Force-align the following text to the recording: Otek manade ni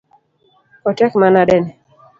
Otek 0.89 1.11
manade 1.19 1.57
ni 1.63 1.71